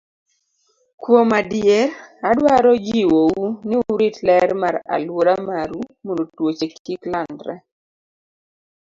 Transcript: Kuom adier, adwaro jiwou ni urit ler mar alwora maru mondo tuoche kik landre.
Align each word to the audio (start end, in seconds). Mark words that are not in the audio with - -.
Kuom 1.01 1.29
adier, 1.39 1.87
adwaro 2.29 2.73
jiwou 2.85 3.39
ni 3.67 3.75
urit 3.93 4.15
ler 4.27 4.49
mar 4.61 4.75
alwora 4.95 5.33
maru 5.47 5.81
mondo 6.03 6.23
tuoche 6.35 6.65
kik 6.85 7.01
landre. 7.11 7.55